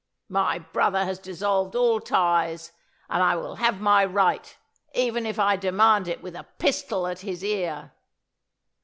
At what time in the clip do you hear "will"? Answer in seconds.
3.35-3.57